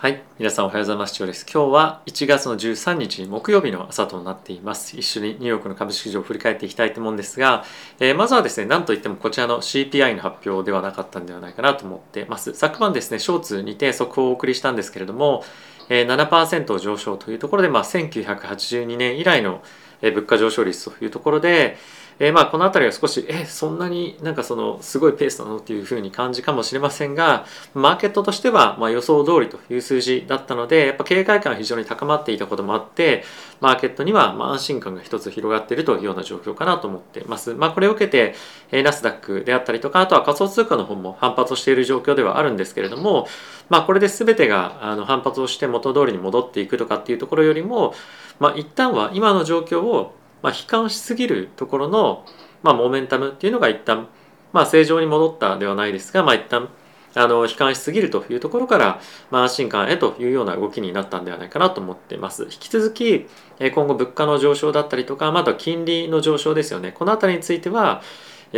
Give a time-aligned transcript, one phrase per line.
[0.00, 0.22] はい。
[0.38, 1.14] 皆さんおはようございます。
[1.18, 1.46] 今日です。
[1.52, 4.96] 今日は1月の13日木曜日の朝となっています。
[4.98, 7.66] 一緒にニューヨークの株式市場を振り返っていきたいと思うんですが、
[7.98, 12.54] えー、まずはですね、なんといってもこちらの CPI の発表ではなかったんではないかなと思ってます。
[12.54, 15.44] 昨晩ですね、ショーツにて速報をお送りしたんですけれども、
[15.90, 19.62] えー、7%上昇というところで、まあ、1982年以来の
[20.00, 21.76] 物価上昇率というところで、
[22.22, 33.24] えー、まあこの辺りは少しえそんなになんかそのすごいペースなのっていうふうに感じかもしれませんがマーケットとしてはま予想通りという数字だったのでやっぱ警戒感が非常に高まっていたこともあって
[33.60, 37.54] マーケットにはま安心感が一つ広がっているというような状況かなと思っています。
[37.54, 38.34] まあこれを受けて
[38.82, 43.28] ナスダックであったりとかあとは仮想通貨の方も反発をしている状況ではあるんですけれども
[43.70, 47.94] まあこれで全てがあの反発をして元通りに戻っていくとかっていうところよりも
[48.38, 52.24] まあ一旦は今の状況をまあ悲観しすぎるところの
[52.62, 54.08] まあ、モメンタムっていうのが一旦、
[54.52, 56.68] まあ、正常に戻ったではないですが、まあ、一旦
[57.14, 62.44] あの悲観しすぎるというところから、まあ、安心感へというような動きになったんではないかなと思っています。
[62.44, 63.26] 引き続き
[63.58, 68.02] 今後物価の上昇だったりとかまた金利の上昇ですよねこの辺りについては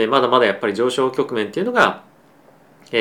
[0.09, 2.03] まだまだやっぱり上昇局面っていうのが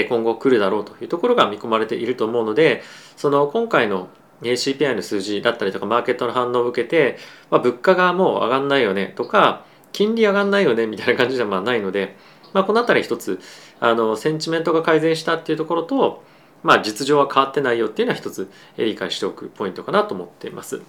[0.09, 2.81] 今後来るだろうというところが見込まれていると思うので
[3.17, 4.07] その今回の
[4.41, 7.17] CPI の数字だったりとかマーケットの反応を受けて、
[7.49, 12.15] まあ、物価がもう上がんないよねとか金利上がんないよねみたいな感じではまあないので、
[12.53, 13.39] まあ、この辺り一つ
[13.79, 16.23] あのセンチメントが改善したっていうところと、
[16.63, 20.81] まあ、実情は変わってないよっていうのは一つ理解しておくポイントかなと思っています。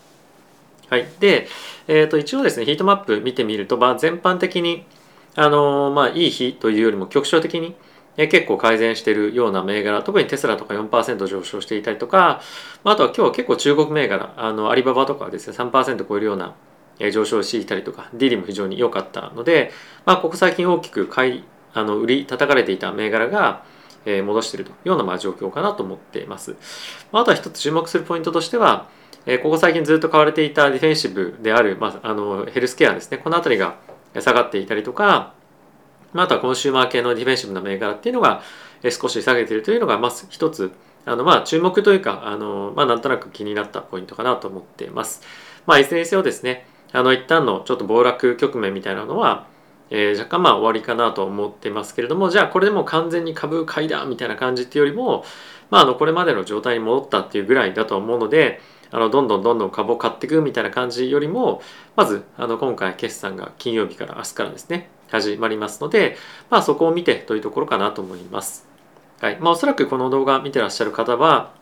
[0.89, 1.48] はい、で、
[1.89, 4.84] えー、と一応ですねヒートマップ見てみると、まあ、全般的に
[5.34, 7.75] あのまあ、いい日というよりも局所的に
[8.16, 12.42] 結構改善しているような銘柄特にテスラとか4%上昇していたりとか
[12.84, 16.55] あとは今日は結構中国銘柄あのアリババとかはですね3%超えるような
[17.10, 19.72] 上昇していたりとか D リも非常に良かったので、
[20.05, 23.64] まあ、ここ最近大きく買いあの売り叩かれていた銘柄が
[24.05, 26.56] 戻しているというようなまあ状況かなと思っています。
[27.12, 28.88] あとは一つ注目するポイントとしては
[29.42, 33.77] ここ最近ずっと買われていたディフェンシブである、まあ、あのヘルスケアですねこの辺りが
[34.20, 35.34] 下がっていたりとか
[36.12, 38.42] まあとはコンシューマー系のディフェンシブな銘柄っていうのが
[38.90, 40.73] 少し下げているというのがまず一つ
[41.05, 45.23] あのまあ注目というかあの、まあ、なんとなく気になったポイントかなと思っています。
[45.67, 49.46] まあ、いずれにせよですねあの一旦のちょっと暴落局面みたいなのは、
[49.90, 55.24] えー、若干まあ終わりかなと思ってますけれどもじゃあこれでも完全に株買いだみたいな感じっていうよりも、
[55.70, 61.62] まあ、あのこれまでの状態に戻ったっていうぐらいだと思うのであのどんどんどんどん株を買っていくみたいな感じよりも
[61.96, 66.17] まずあの今回決算が金曜日から明日からですね始まりますので、
[66.50, 68.67] まあ、そこを見てというところかなと思います。
[69.20, 69.39] はい。
[69.39, 71.52] まあ、おそらくこの動画見てらっしゃる方は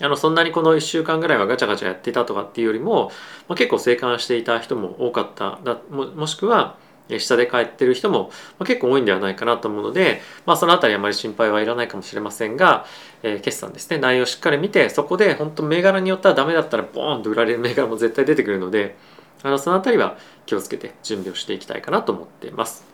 [0.00, 3.12] あのそんなにこの1週間ぐらいはガチャガチャやっていたとかっていうよりも、
[3.48, 5.58] まあ、結構生還していた人も多かった。
[5.90, 6.76] ももしくは
[7.18, 8.30] 下で帰ってる人も
[8.60, 12.86] 結構多いんではないかなと思うので、まあ、その辺りあまり心配はいらないかもしれませんが、
[13.22, 13.98] えー、決算ですね。
[13.98, 18.96] 内容をしっかり見てそこで本当銘柄によってはダメだったらボーンと売られる銘柄も絶対出てくるので
[19.42, 22.84] あのその辺りは気をつけて準備をしていきたいかなと思っています。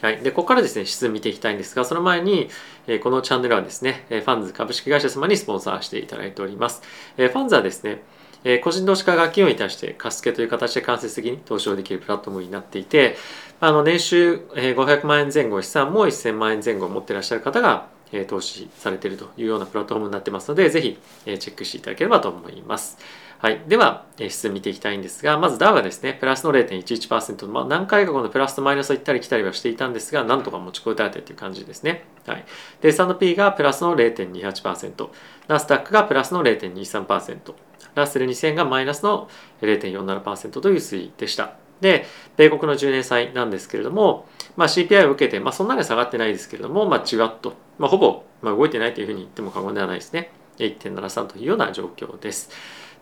[0.00, 2.48] はい、でここからですね指数見ていきたいんですがその前に、
[2.86, 6.80] え、このチャンネルはですねファンズ株式会社様にスポンサーしていただいております、
[7.18, 8.02] え、ファンズはですね
[8.44, 13.16] え個人投資家が企業に対して貸付という形で間接的に投資をできるプラットフォームになっていて
[13.60, 17.88] あの年収500万円前後資産も1000万円前後を持っていらっしゃる方が
[18.28, 22.98] 投資されているというようなプラットフォームになってますのでぜひチェックしていただければと思います。
[23.40, 23.62] はい。
[23.66, 32.04] では、指数見ていきたいんですが、まずダウがですね、プラスの0.11%、まあ、何回かこのプラスとマイナスを行ったり来たりはしていたんですが、なんとか持ちこたえてという感じですね。
[32.26, 32.44] はい。
[32.82, 35.08] で、S&P がプラスの0.28%、
[35.48, 37.54] ナスダックがプラスの0.23%、
[37.94, 39.30] ラッセル2000がマイナスの
[39.62, 41.54] 0.47%という推移でした。
[41.80, 42.04] で、
[42.36, 44.28] 米国の10年債なんですけれども、
[44.58, 50.30] まあ、CPI を受けて、まあ、そんなに下がってないですけれども、まあ、じわっと、まあ、ほぼ、まあ、動いてないというふうに言っても過言ではないですね。
[50.58, 52.50] 1.73というような状況です。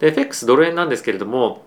[0.00, 1.64] で FX ドル円なんですけれども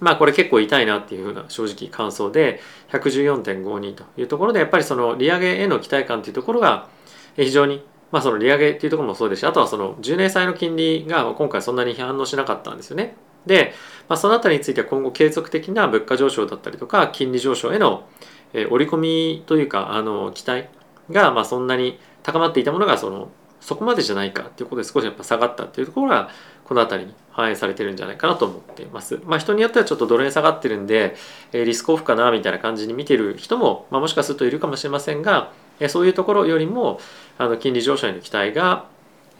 [0.00, 6.88] まあこれ結構痛いなっていうふうな正直感想で114.52というところでやっぱりその利上げへの期待感というところが
[7.36, 13.16] 非常にまあその利上げっていうところもそうですしあとはその10年債の金利が今回そんなに反応しなかったんですよね。
[13.46, 13.74] で、
[14.08, 18.08] まあ、そのあたりについては今後継続的な物価上昇だったりとか金利上昇への
[18.52, 20.68] 織り込みというかあの期待
[21.10, 23.28] がまあそんなに高まっていたものがその
[23.66, 26.30] そこまでじゃないかっていうことで少しやっぱ下がったっていうところが
[26.62, 29.20] この辺りに反映されてるんじゃないかなと思っています。
[29.24, 31.16] まあ人によってはちょっとドル円下がってるんで
[31.52, 37.00] えリスクオフかなみたいな感じに見てる人も、まあ、もしかするといるかもしれませんがえそういうところよりも
[37.38, 38.86] あの金利上昇への期待が、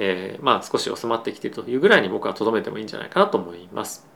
[0.01, 4.07] えー、まあ少し収まってきているというぐらいに僕はとどめてもいいんじゃないかなと思います。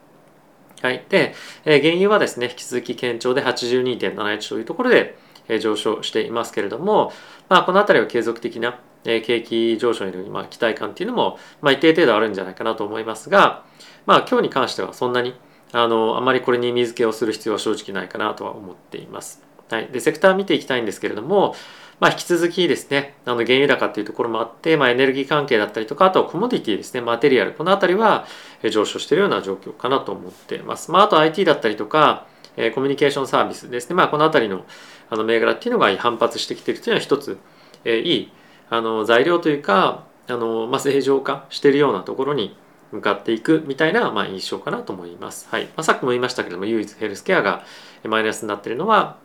[0.82, 1.04] はい。
[1.08, 1.34] で、
[1.64, 5.18] えー、原油はですね、引き続き堅調で82.71というところで、
[5.48, 7.12] えー、上昇していますけれども、
[7.50, 13.64] まあ、この辺りは継続的なえ景気上昇へのまあ期待感っていうのも、まあ、一定程度あるんじゃないかなと思いますが、
[14.06, 15.34] まあ、今日に関してはそんなに
[15.72, 19.42] あのあまりこれに水気をする必要は正直ないかなとは思っています。
[19.70, 21.54] はい、でセクター見ていきたいんですけれども、
[22.00, 28.26] まあ、引き続きですねあの原油高っていうところもあって、まあ、エネルギー関係だったりとかあとコモディティですねマテリアルこの辺りは
[28.68, 30.90] 上昇しているような状況かなと思っています。
[30.90, 32.26] まあ、あと IT だったりとか
[32.74, 34.64] コミュニケーションサービスですね、まあ、この辺りの
[35.08, 37.38] あの銘柄っていうのが反発してきているというのは一つ、
[37.84, 38.32] え、いい
[38.70, 42.56] あの材料というかあの、まあ、正常化してるようなところに
[42.92, 45.48] 向かっていくみたいな、まあ、印象かなと思います。
[45.50, 47.64] はいまあ、さっきも言いましたけども唯一ヘルスケアが
[48.04, 49.16] マイナスになってるのは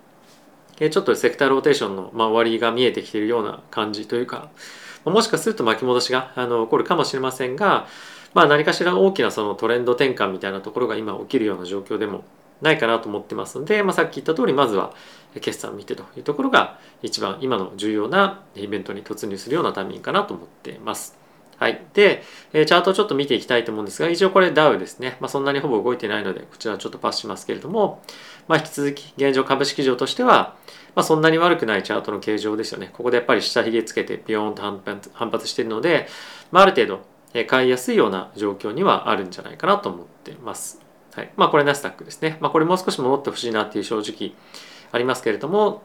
[0.78, 4.50] ちょっとセクターローテーションの、まあ、終わりが見えてきているような感じというか
[5.06, 7.88] もしかすると巻き戻しがあの起こるかもしれませんが、
[8.34, 12.24] まあ、何かしら大きなそのトレンド転換みたいなところが今起きるような状況でも
[12.66, 14.94] ないかなと思ってますので、まあ、さっき言った通りまずは
[15.40, 21.18] 決算を見てというところが一番今の重要なイベントに突入するようなタイミングかなと思っています。
[21.58, 21.82] はい。
[21.94, 25.16] で、チャートをちょっと見ていきたいと思うんですが、一応これダウですね。
[25.22, 28.02] まあ、そんなにほぼ動いてないので、こちらちょっとパスしますけれども、
[28.50, 30.56] まあ、引き続き現状株式上としては、
[30.96, 32.90] まあ、そんなに悪くないチャートの形状ですよね。
[32.92, 34.62] ここでやっぱり下髭つけてビヨーンと
[35.14, 36.08] 反発しているので、
[36.52, 37.00] まあ、ある程度
[37.48, 40.85] 買いやすいような状況にはあるんじゃないかなと思っています。
[41.16, 41.32] はい。
[41.38, 42.38] まあ、これナスダックですね。
[42.42, 44.34] まあ、これもう少し戻ってほしいなっていう正直
[44.92, 45.82] ありますけれども、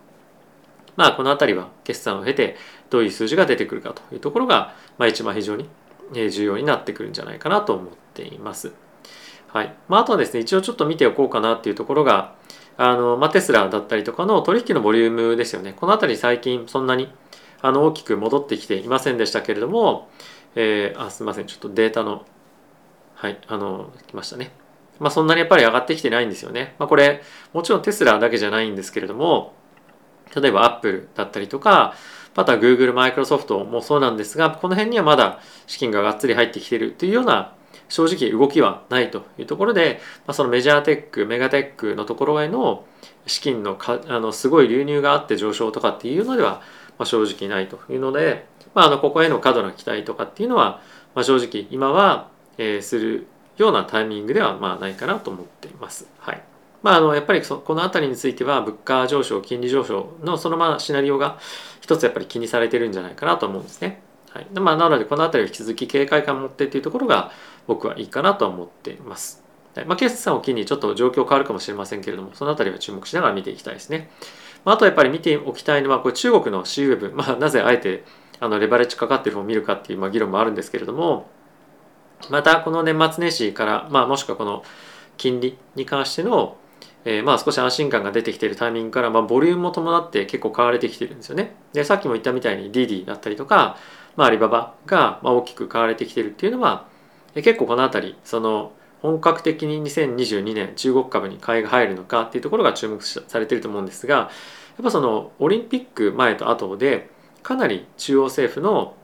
[0.96, 2.56] まあ、この辺りは決算を経て
[2.90, 5.68] どういう数字が出てくるかというところが、まあ、一番非常に
[6.12, 8.72] 重要になってくるんじゃないかなと思っています。
[9.52, 12.34] はいまあ、あとはですね一応ちょっと見ておこうかなっていうところが
[12.76, 17.12] あの、まあ、テスラだったりとかの取引のボリュームですよねこの辺り最近そんなに
[17.60, 20.08] あの大きく戻ってきていませんでしたけれども、
[20.54, 22.24] えー、あすいませんちょっとデータの
[23.14, 24.52] はいあの来ましたね
[25.00, 29.54] まあそんなにやっぱり上がってきてないんですよね、まあ、これもちろんテスラだけじゃないんですけれども
[30.36, 31.94] 例えばアップルだったりとか
[32.34, 37.54] また Google、Microsoft もそうなんですが、この辺にはまだ資金ががっつり入ってきてるというような
[37.88, 42.84] 正直動きはないというところで、まあ、そのメジャーテック、メガテックのところへの
[43.26, 46.62] 資金のかあのすごい流入があって上昇とかっていうのでは、
[46.98, 50.80] まあ、正直ないというので、まあ、あのここへの過度な期待とかっていうのは、
[51.14, 53.26] まあ、正直今は、えー、する
[53.62, 56.08] ようなタイミングではまあないかなと思っています。
[56.18, 56.42] はい
[56.82, 61.38] まあ、あのやっぱりそこの辺りについては物価上昇金利上昇のそのままシナリオが
[61.80, 64.02] 一つやっぱり気にされてるんじゃないかなと思うんですね。
[64.30, 67.32] はいまあ、なのでこの辺りを引き続き警戒感を持ってっていうところが
[67.66, 69.42] 僕はいいかなと思っています。
[69.74, 74.10] はいまあ、決算を機にちょっと状況変わるかもしれませんけれどもその辺りは注目しながら見ていきたいですね。
[74.64, 78.04] まあ、あとやっぱり見ておきたいのはこれ中国の C ウェブ、まあ、なぜあえて
[78.40, 81.28] あのレバレッジかかってる方を見るかっていうまあ議論もあるんですけれども
[82.28, 84.62] またこの年末年始から、まあ、もしくはこの
[85.16, 86.56] 金利に関しての
[87.04, 91.54] えー、まあ少し安心感が出てきているタイミングから、まあ、ボリュームも伴って結構買われてきてるんですよね。
[91.72, 93.78] でさっきも言ったみたいに DD だったりとか、
[94.16, 96.86] まあ、アリババが大きく買われてきてるっていうのは、
[97.34, 104.28] 結構この辺りその本格的に2022年中国株に買いが入るのかっていうところが注目されてると思うんですがや
[104.82, 107.08] っぱそのオリンピック前と後で
[107.42, 108.94] かなり中央政府の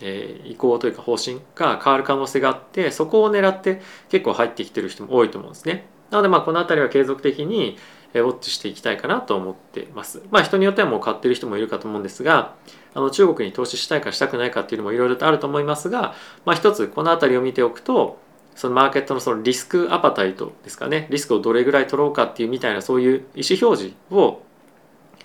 [0.00, 5.86] えー、意向というか方針が変わる可能性があってそこを狙って結構入ってきてる人も多いと思うんですね。
[6.10, 7.78] なのでまあこの辺りは継続的に
[8.14, 10.22] ウォッチしていきたいかなと思ってます。
[10.30, 12.54] まあ人によってはもう買ってる人もいるかと思うんですが、
[12.94, 16.14] あの中国に投資したいかしたくないかっていうのもいろいろとあると思いますが、
[16.44, 18.18] まあ一つこの辺りを見ておくと、
[18.54, 24.42] そのマーケットのそのリスクアパタイトですかね、リスクをどれぐらい取ろうかっていうみたいなそういう意思表示を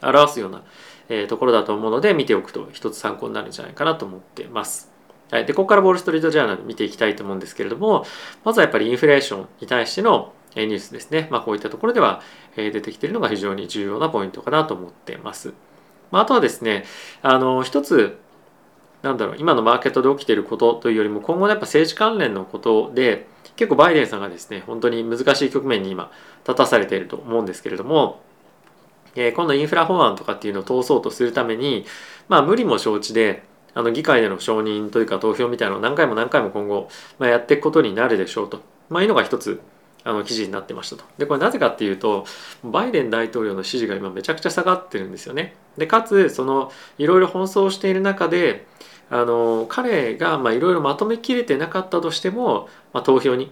[0.01, 0.63] 表すような、
[1.13, 4.89] えところだと思うので見ておくと一つ参考になるんじゃないかなと思ってます。
[5.29, 8.05] はい、でここからウォール・ストリート・ジャーナル見ていきたいと思うんですけれども
[8.43, 12.21] まずはやっぱりインフレーションに対してのニュースですね、まあ、こういったところでは
[12.55, 15.53] 出てきているのが非常に重要なポイントかなと思ってます。
[16.11, 16.83] まあ、あとはですね
[17.21, 18.17] あの一つ
[19.01, 26.11] なんだろう今のマーケットで起きていることというよりも今後のやっぱ政治関連のことで結構バイデンさんがですね本当に難しい局面に今
[26.45, 28.21] 立たされていると思うんですけれども、
[29.15, 31.85] え、今度インフラ法案とかっていうのを通そうとするために
[32.29, 36.89] まあ無理も承知であの議会での承認というか投票みたいなのを何回も何回も今後、
[37.19, 39.61] まあ、やっていくことになるでしょうと、まあ、いうのが一つ
[40.03, 41.03] あの記事になってましたと。
[41.17, 42.25] でこれなぜかっていうと
[42.63, 45.55] バイデン大統領の支持が今めちゃくちゃ下がってるんですよね。
[45.77, 48.65] でかつそのいろいろ奔走している中で
[49.09, 53.51] あの彼がいろいろまとめきれてなかったとしても、まあ、投票に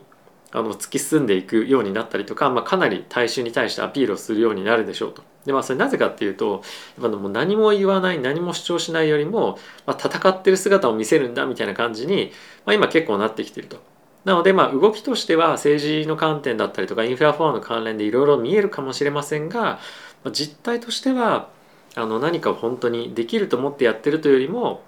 [0.51, 5.23] あの突き進んでいくようになったりとか、まあ、かなり大衆に対してアピールをするようになるでしょうと。
[5.45, 6.63] でまあそれなぜかっていうと
[6.99, 12.31] やっぱもう何も言わない何も主張しないよりも、まあ、戦ってる姿を見せるんだみたいな感じに、
[12.65, 13.77] まあ、今結構なってきてると。
[14.25, 19.79] なのでまあ動きとしては政治の観点だったりとかインフラフォアの関連でいろいろ見えるかもしれませんがま
[20.25, 21.49] あ実態としては
[21.95, 24.83] あの何かを本当にできると思ってやってるというよりも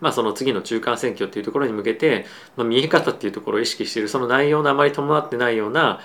[0.00, 2.26] まあ、その次の中間選挙っていうところに向けて、
[2.56, 6.00] まあ、見え方っていうところを意識しているその内容のあまり伴ってないような、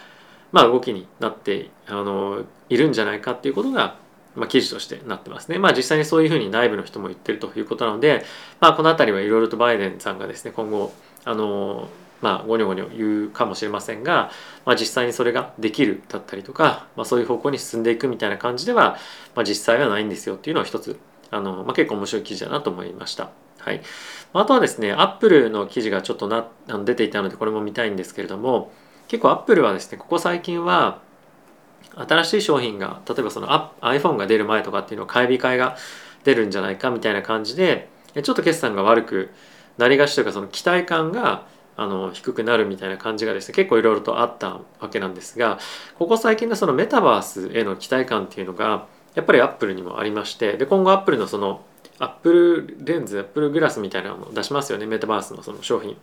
[0.52, 3.98] まあ、動きになってあのいるんじゃないかっていうことが、
[4.36, 5.60] まあ、記事としてなってますね。
[5.60, 8.24] まあ、実際にそういうふうに内部の人も言ってるということなので、
[8.60, 10.94] まあ、この辺りはいろいろとバイデンさんがですね今後
[11.24, 11.90] あの
[12.22, 14.32] まあ、ゴニョゴニョ言うかもしれませんが、
[14.66, 18.98] まあ、実際にそれができるだったりとか、まあ、そういう方向に進んでいくみたいな感じでは、
[19.36, 21.00] まあ、実際はないんですよっていうのは一つ
[21.32, 23.32] あの、まあ、結構面白い記事だなと思いました。
[23.64, 23.82] はい、
[24.34, 28.72] あとはですねアップルの記事がちょっとなあの出ていたのでこれも見たいんですけれども
[29.08, 31.00] 結構アップルはですねここ最近は
[31.96, 33.48] 新しい商品が例えばその
[33.82, 35.76] iPhone が出る前とかっていうのを買い控えが
[36.24, 39.32] 出るんじゃないかみたいな感じでちょっと決算が悪く
[39.78, 41.46] なりがちというかその期待感が
[41.78, 45.60] あの低くなるみたいな感じがですね結構いろいろとあったわけなんですが
[45.98, 51.62] ここ最近のそのメタバースへの期待感っていうのがやっぱりアップルにもありましてで今後アップルのその
[52.02, 55.96] アップルレンズアップルグラスみたいなのを出しますよねメタバースのその商品。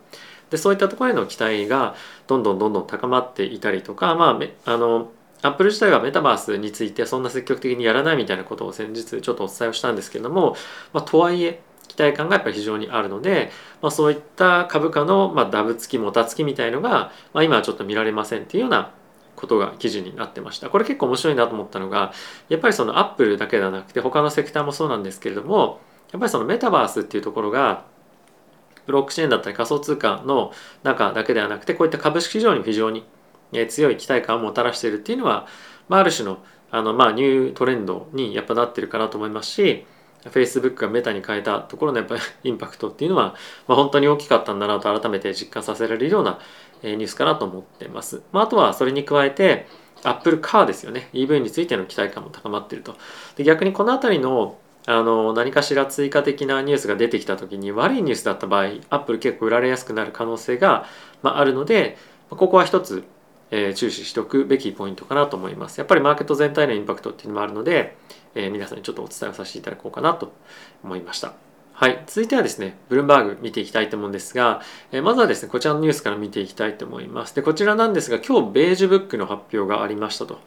[0.49, 1.93] でそういったところへの期待が
[2.25, 10.55] どんどんどんどん高まっていたりとかまああのアップル自体はメタバースについてそんな積極的にやらないみたいなことを先日ちょっとお伝えをしたんですけれども、
[10.91, 13.51] まあ、とはいえ期待感がやっぱり非常にあるので、
[13.81, 18.91] まあ、そういった株価の、まあ、ダブつきもたつきみたいのが、まあ、今はちょっと見られませんっていうような
[19.35, 20.69] ことが記事になってました。
[20.69, 22.11] これ結構面白いなと思ったのが
[22.49, 25.79] やっぱりそのアップルだけではなくて他のセクターもそうなんですけれども
[26.11, 27.85] やっぱりそのメタバースっていうところが
[28.85, 30.51] ブロックチェーンだったり仮想通貨の
[30.83, 33.05] 中だけではなくてこういった株式市場に非常に
[33.67, 35.47] 強い期待感をもたらしているっていうのは、
[35.87, 36.39] まあ、ある種の
[36.71, 39.85] あの、まあ、ニュートレンドにやっぱなってるかなと思いますし
[40.25, 43.35] Facebook がメタに変えたところのやっぱり インパクトっていうのは、
[43.67, 46.39] まあ、本当に大きかったんだなと改めて実感させられるような
[46.83, 48.21] ニュースかなと思ってます。
[48.31, 49.67] まあ、あとはそれに加えて
[50.03, 52.95] Apple Car ですよね EV についての期待感も高まっていると
[53.35, 60.85] で逆にこの辺りのあの何かしら追加的なニュースが出てきた時に悪いニュースだった場合アップル結構売られやすくなる可能性が、
[61.21, 61.97] まあ、るので
[62.29, 63.03] ここは一つ、
[63.51, 67.97] えー、注視しておくべきポイントかなと思いますやっぱりマーケット全体のインパクトっていうのもあるので、
[68.35, 70.33] えー、皆さんにちょっとお伝えをさせていただこうかなと
[70.83, 71.33] 思いました
[71.79, 72.03] はい。
[72.07, 77.33] 続いてはですね、ブルームバーグ見ていきたいと思うんですが、え、まずはですね、こちらのニュースから見ていきたいと思います。
[77.33, 80.39] で、こちらなんですが、今日、ベージュブックの発表がありましたと。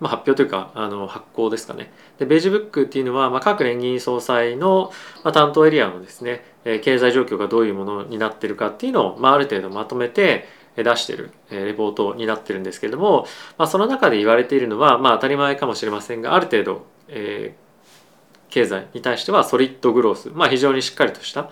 [0.00, 1.92] まあ、発表というかあの発行ですかね。
[2.18, 4.92] でベージュブックっていうのは、まあ、各連銀総裁の、
[5.22, 13.26] まあ、担当エリアのですね、えー、経済状況がどういうものになってるかっていうのを、まあ、ある程度まとめて出してる、え、レポートになってるんですけれども、
[13.58, 21.50] まあ、その中で言われているのは、まあ、当たり前かもしれませんがある程度、えー、経済に対してはソリッドグロース、まあ、非常にしっかりとした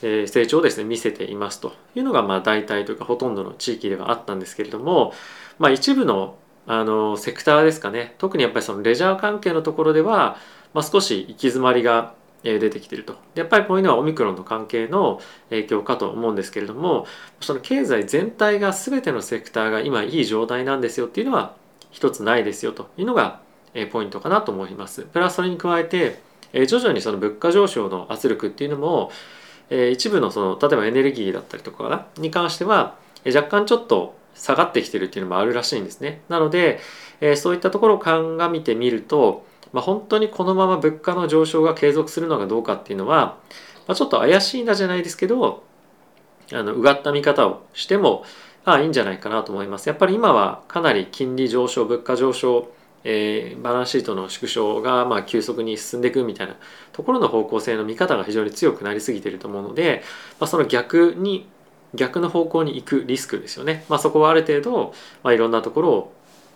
[0.00, 5.14] 成長をですね見せていますというのがまあ大体というかほとんどの地域ではあったんですけれども、
[5.58, 8.14] まあ、一部のあのセクターですかね。
[8.18, 10.36] 特にやっぱりそのレジャー関係のところでは、
[10.72, 13.16] まあ、少し行き詰まりが出てきていると。
[13.34, 17.06] やっぱりこういうのはオミクロンの関係の影響かと思うんですけれども
[17.40, 21.54] その経済全体が全てのセクターが今いい状態なんですよっていうのは
[21.90, 22.90] 一つないですよと。
[22.98, 23.40] いうのが
[23.92, 25.02] ポイントかなと思います。
[25.02, 26.20] プラスそれに加えて
[26.52, 29.10] 徐々にその物価上昇の圧力っていうのも
[29.70, 36.22] 一部のその例えばエネルギーだったりとかに関しては若干ちょっと下がってきてるっていうのもあるらしいんですね。
[36.28, 36.80] なので、
[37.20, 43.38] えー、そういったところを鑑みてみると、まあ、本当にこのまま物価の上昇が継続するのかどうかっていうのは、
[43.86, 45.64] まあ、ちょっと怪しいなじゃないですけど
[46.52, 48.24] あのうがった見方をしても
[48.64, 49.88] ああいいんじゃないかなと思います。
[49.88, 52.72] やっぱり今はかなり金利上昇物価上昇
[53.04, 56.56] えー、バランスシートの縮小がまあ急速に進んでいくみたいな
[56.92, 60.02] ところの方向性の見方が非常に強くなりすぎていると思うので、
[60.40, 61.46] まあ、その逆に
[61.94, 63.84] 逆の方向に行くリスクですよね。
[63.88, 66.12] まあ、そこはある程度、まあ、いろんなところを、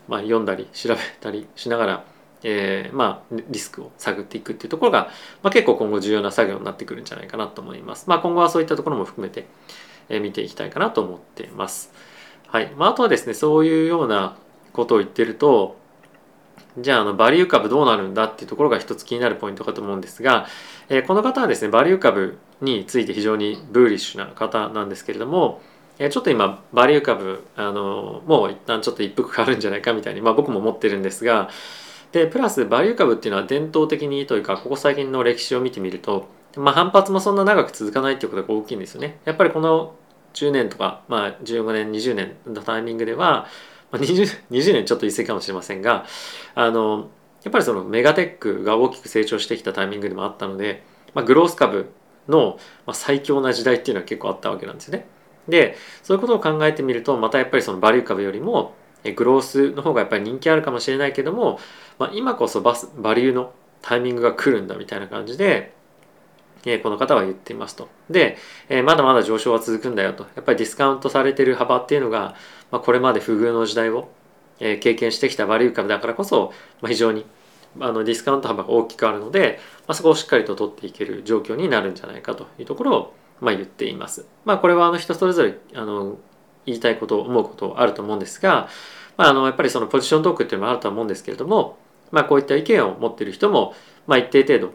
[0.08, 2.04] まあ、読んだり調べたりしながら、
[2.42, 5.10] えー、まあリスクを探っていくっていうところが、
[5.42, 8.04] まあ、結構今後重要な作業になってくるんじゃないかなと思います。
[8.08, 9.46] まあ、今後はそういったところも含めて、
[10.08, 11.92] えー、見ていきたいかなと思っています。
[12.46, 12.72] はい。
[12.76, 14.36] まあ、あとはですね、そういうような
[14.72, 15.76] ことを言ってると、
[16.78, 20.46] じゃああのバリュー株どうなるんだっていうところが一つ気になるポイントかと思うんですが、
[20.88, 25.60] えー、この方はですねバリュー株について非常にブーリッシュな方なんですけれども、
[25.98, 31.50] えー、ちょっと今バリュー株あのもう一旦ちょっと一服変わるんじゃないかみたいに、まあ、僕も思ってるんですが
[32.12, 39.18] でプラスバリュー株っていうのは伝統的にというかここ最近の歴史を見てみると、まあ、反発もそんな長く続かないっていうことが大きいんですよね。
[39.24, 39.94] やっぱりこの
[40.34, 43.46] 10年とか、まあ、15年20年のタイミングでは
[43.90, 46.04] まあ、20, 20年ちょっと言い過ぎかもしれませんが
[46.54, 47.08] あの
[47.42, 50.82] やっぱりそのメガテックが大きく成長してきたタイミングでもあったので、
[51.14, 51.90] まあ、グロース株
[52.28, 52.58] の
[52.92, 55.06] 最強な時代っていうのは結構あったわけなんですね。
[55.48, 58.74] でそういうことを考えてみるとまたやっぱりそのバリュー株よりも
[59.16, 61.58] グロースの方がやっぱり人気あるかもしれないけども、
[61.98, 65.72] まあ、今こそバスバリューのタイミングが来るんだみたいな感じで
[66.70, 67.88] えこの方は言っていますと。
[68.10, 68.36] で、
[68.68, 70.24] えまだまだ上昇は続くんだよと。
[70.36, 72.34] やっぱりディスカウントされている幅っていうのが、
[72.70, 74.08] まあ、これまで不遇の時代を、
[74.60, 77.24] え経験してきたバリュー株だからこそ、まあ、非常に
[77.80, 84.26] あのディスカウント幅が大きくあるので、まあ、そこをしっかりと取っていける状況になるんじゃないかというところを、まあ、言っています。
[84.44, 86.18] まあ、これはあの人それぞれあの
[86.66, 88.68] 言いたいこと思うことあると思うんですが、
[89.16, 91.78] まあ、あのやっぱりそのポジショントークっていうのもあると思うんですけれども、
[92.10, 93.74] まあ、こういった意見を持っている人も、
[94.06, 94.72] まあ、一定程度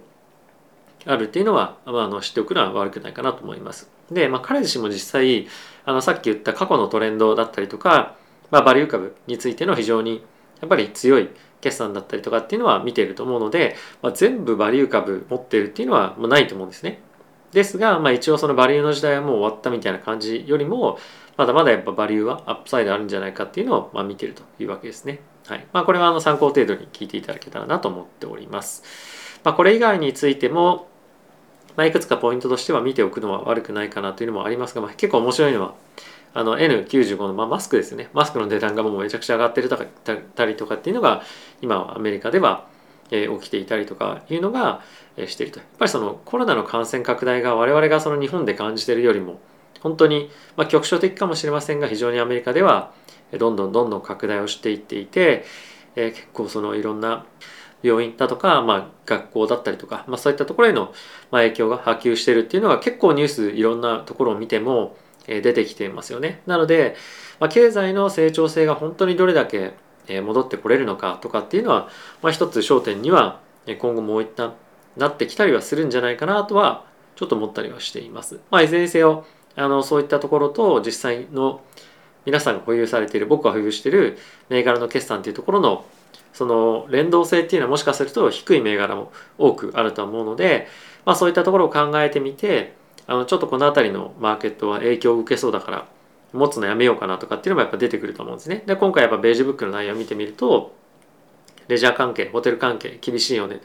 [1.05, 3.91] あるっていうのは、まあ、あの知っておくのは悪くないかなと思います。
[4.11, 5.47] で、まあ、彼自身も実際
[5.85, 8.15] あのさっき言った過去のトレンドだったりとか、
[8.51, 10.23] まあ、バリュー株についての非常に
[10.61, 11.29] やっぱり強い
[11.61, 17.01] 決算だったりとかっていうのは見ていると思うので、まあ、全部バリュー株持ってるっていうのはもうないと思うんですね。
[17.51, 20.97] ですが、まあ、一応そのバリューの時代はもう終わったみたいな感じよりも
[21.37, 25.19] まだまだやっぱバリューはアップサイドあるんじゃないかっていうのをまあ見てるというわけですね。
[25.47, 28.83] はいまあ、これはあの参考程度に聞いていただけたらなと思っております。
[29.43, 30.87] まあ、これ以外についても、
[31.75, 35.73] まあ、いくつかポイントとしては見ておくのは悪くないかなというのもありますが、まあ、結構面白いのは
[36.33, 38.09] あの N95 の、まあ、マスクですね。
[38.13, 39.69] マスクの値段がもうめちゃくちゃ上がってる
[40.35, 41.21] たりとかっていうのが
[41.61, 42.67] 今アメリカでは、
[43.11, 44.81] え、起きていたりとかいうのが、
[45.15, 45.59] え、していると。
[45.59, 49.39] やっぱりそのコロナの感染拡大が我々がその日本で感じてるよりも
[49.81, 52.91] 本当に、まあ、局所的かもしれませんが非常にアメリカでは
[53.37, 55.45] どんどんどんどん拡大をしていっていて、
[55.95, 57.25] えー、結構そのいろんな
[57.83, 60.93] 病院だとか、まあ、学校だったりとか、まあ、そういったところへの
[61.31, 64.95] 影響が波及しているっていうのは結構ニュースいろんなところを見ても
[65.27, 66.41] 出てきていますよね。
[66.47, 66.95] なので、
[67.39, 69.73] まあ、経済の成長性が本当にどれだけ
[70.07, 71.89] 戻ってこれるのかとかっていうのは、
[72.21, 74.53] まあ、一つ焦点には今後もう一旦
[74.97, 76.85] なってきたりはするんじゃないかなとは
[77.15, 78.39] ちょっと思ったりはしています。
[78.49, 79.25] まあ、いずれにせよ
[79.55, 81.61] あのそういったところと実際の
[82.25, 84.17] 皆さんが保有されている僕が保有している
[84.49, 85.85] 銘柄の決算っていうところの
[86.33, 90.67] その連動性っていうのはもしかすると低い銘柄も多くあると思うので、
[91.05, 92.73] まあ、そういったところを考えてみて
[93.07, 95.87] あのちょっとこの辺りのマーケットは影響を受けそうだから
[96.33, 98.63] 持つのやめようかなとかっていうのもやっぱ出てくると思うんですね。
[98.65, 100.75] で今回やっぱベージュブックの内容を見てみると
[101.67, 103.61] レジャー関係ホテル関係厳しいよね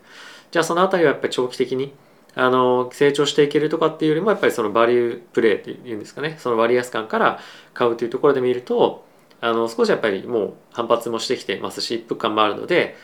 [0.50, 1.92] じゃあその辺りはやっぱり長期的に
[2.34, 7.40] あの成長していけるとかっていうよりもやっぱりそのバリュープレーっていうんですかねその割安感から
[7.74, 9.04] 買うというところで見ると
[9.40, 12.96] あの少しやっぱりもう反発もしてきてますし一服感もあるので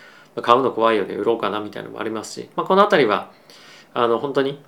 [0.42, 3.31] 買うの怖いよね売ろうかなみたいなのもありますし、まあ、この辺りは
[3.92, 4.61] あの本当に、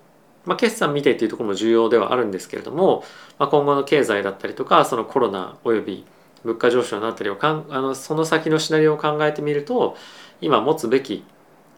[0.45, 3.03] まあ、決算見てっていうところも重要ではあるんですけれども、
[3.39, 6.05] まあ、今後の経済だったりとかそのコロナおよび
[6.45, 9.97] 物価上昇のあたりをかんあのその先のシナリオを考えてみると
[10.41, 11.25] 今持つべき、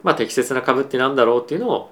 [0.02, 1.90] まあ、適切な株って何だろうっていうのを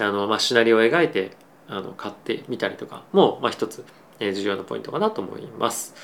[0.00, 1.36] あの、まあ、シナリオを描いて
[1.68, 3.84] あの買ってみたりとかも、まあ、一つ、
[4.20, 5.94] 重要なポイントかなと思います。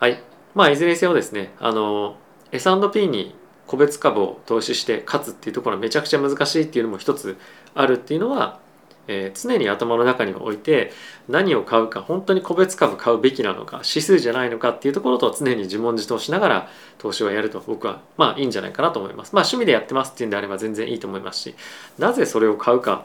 [0.00, 0.22] はい。
[0.54, 2.16] まあ、いずれにせよですね、あの、
[2.52, 3.34] S&P に
[3.66, 7.36] 個別株を投資して勝つっていうところはめちゃくちゃ難しいっていうのも一つ
[7.74, 8.60] あるっていうのは、
[9.08, 10.92] えー、常に頭の中に置いて
[11.28, 19.34] 何を買うか本当に個別株買うべきなのか指数じゃないのかっていうところと常に自問自答しながら投資をやると僕はまあいいんじゃないかなと思います。
[19.34, 21.54] まあ趣味でやってますっていうんであれば全然いいと思いますし
[21.98, 23.04] なぜそれを買うか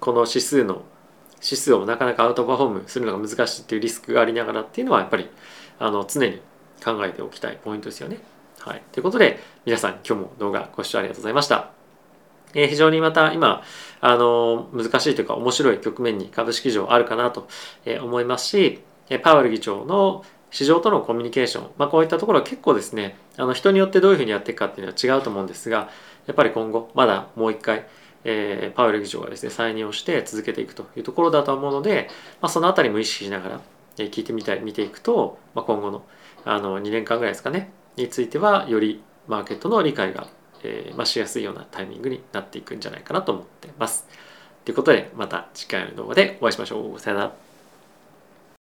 [0.00, 0.82] この指数の
[1.42, 5.30] 指数をなかなかアウトパフォームするのが難しいっていうリスクがありながらっていうのはやっぱり
[5.78, 6.40] あの常に
[6.84, 8.18] 考えておきたいポイントですよね。
[8.60, 11.70] はい、ということで皆さん今日も動画ご視聴ありがとうございました。
[12.54, 13.62] えー、非常にまた今
[14.00, 17.46] あの難しいというか面白い局面に株式市場あるかなと
[18.02, 18.80] 思いますし
[19.22, 25.90] パウエル議長の市場とのコミュニケーション、まあ、こういったところは結構ですねあの人によってどういうふうにやっていくかっていうのは違うと思うんですが
[26.26, 27.86] やっぱり今後まだもう一回
[28.24, 32.08] えー、パウエル議長がですね再任をして続けていくというところだと思うので、
[32.40, 33.60] まあ、その辺りも意識しながら、
[34.06, 36.04] 聞いてみたい見ていくと、まあ、今後の
[36.44, 40.28] あの2年間ぐらいですかねについてはよりマーケットの理解が、
[40.62, 44.06] えーまあ、しやすいようなタイミングになっていくんじゃないかなと思ってます。
[44.64, 46.98] ということでまた次回の動画でお会いしましょう。
[46.98, 47.47] さよなら。